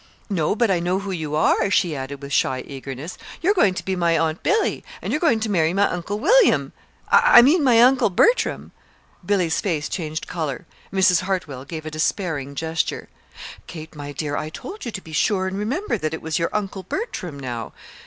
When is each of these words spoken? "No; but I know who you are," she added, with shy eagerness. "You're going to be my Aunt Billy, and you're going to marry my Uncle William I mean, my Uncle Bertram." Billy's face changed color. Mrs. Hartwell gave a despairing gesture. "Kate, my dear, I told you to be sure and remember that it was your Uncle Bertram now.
"No; 0.31 0.55
but 0.55 0.71
I 0.71 0.79
know 0.79 0.97
who 0.97 1.11
you 1.11 1.35
are," 1.35 1.69
she 1.69 1.95
added, 1.95 2.23
with 2.23 2.33
shy 2.33 2.61
eagerness. 2.65 3.19
"You're 3.39 3.53
going 3.53 3.75
to 3.75 3.85
be 3.85 3.95
my 3.95 4.17
Aunt 4.17 4.41
Billy, 4.41 4.83
and 4.99 5.13
you're 5.13 5.19
going 5.19 5.39
to 5.41 5.51
marry 5.51 5.75
my 5.75 5.87
Uncle 5.87 6.17
William 6.17 6.73
I 7.09 7.43
mean, 7.43 7.63
my 7.63 7.79
Uncle 7.81 8.09
Bertram." 8.09 8.71
Billy's 9.23 9.61
face 9.61 9.87
changed 9.87 10.25
color. 10.25 10.65
Mrs. 10.91 11.21
Hartwell 11.21 11.65
gave 11.65 11.85
a 11.85 11.91
despairing 11.91 12.55
gesture. 12.55 13.09
"Kate, 13.67 13.95
my 13.95 14.11
dear, 14.11 14.35
I 14.35 14.49
told 14.49 14.85
you 14.85 14.91
to 14.91 15.01
be 15.01 15.13
sure 15.13 15.45
and 15.45 15.55
remember 15.55 15.99
that 15.99 16.15
it 16.15 16.21
was 16.23 16.39
your 16.39 16.49
Uncle 16.51 16.81
Bertram 16.81 17.39
now. 17.39 17.71